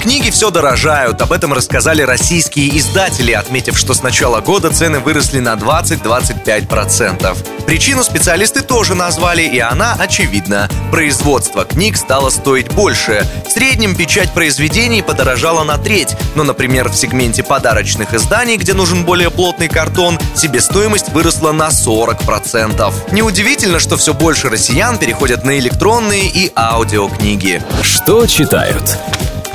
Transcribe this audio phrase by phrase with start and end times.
[0.00, 5.40] Книги все дорожают, об этом рассказали российские издатели, отметив, что с начала года цены выросли
[5.40, 7.36] на 20-25%.
[7.66, 10.70] Причину специалисты тоже назвали, и она очевидна.
[10.90, 13.26] Производство книг стало стоить больше.
[13.46, 19.04] В среднем печать произведений подорожала на треть, но, например, в сегменте подарочных изданий, где нужен
[19.04, 23.12] более плотный картон, себестоимость выросла на 40%.
[23.12, 27.62] Неудивительно, что все больше россиян переходят на электронные и аудиокниги.
[27.82, 28.98] Что читают?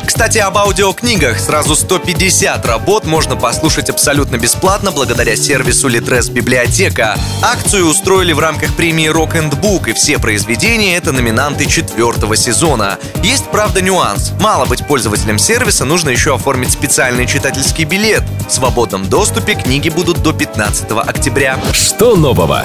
[0.05, 1.39] Кстати, об аудиокнигах.
[1.39, 7.17] Сразу 150 работ можно послушать абсолютно бесплатно благодаря сервису Litres Библиотека.
[7.41, 12.99] Акцию устроили в рамках премии Rock and Book, и все произведения— это номинанты четвертого сезона.
[13.23, 14.31] Есть, правда, нюанс.
[14.39, 18.23] Мало быть пользователем сервиса, нужно еще оформить специальный читательский билет.
[18.47, 21.59] В свободном доступе книги будут до 15 октября.
[21.73, 22.63] Что нового?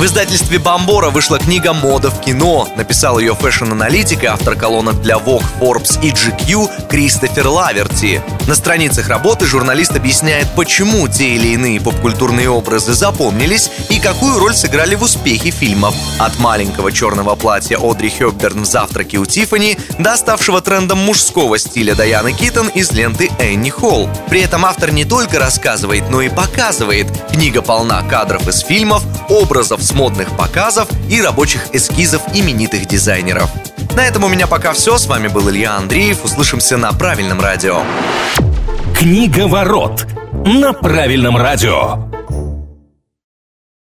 [0.00, 2.66] В издательстве Бомбора вышла книга «Мода в кино».
[2.74, 8.22] Написал ее фэшн-аналитик и автор колонок для Vogue, Forbes и GQ Кристофер Лаверти.
[8.46, 14.54] На страницах работы журналист объясняет, почему те или иные попкультурные образы запомнились и какую роль
[14.54, 15.94] сыграли в успехе фильмов.
[16.18, 21.94] От маленького черного платья Одри Хепбёрн в «Завтраке у Тиффани» до ставшего трендом мужского стиля
[21.94, 24.08] Дайан Китон из ленты Энни Холл.
[24.28, 27.06] При этом автор не только рассказывает, но и показывает.
[27.32, 33.50] Книга полна кадров из фильмов, образов с модных показов и рабочих эскизов именитых дизайнеров.
[33.94, 34.98] На этом у меня пока все.
[34.98, 36.24] С вами был Илья Андреев.
[36.24, 37.82] Услышимся на правильном радио.
[38.94, 42.09] Книга ворот на правильном радио.